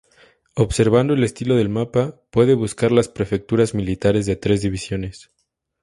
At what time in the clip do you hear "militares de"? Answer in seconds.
3.75-4.35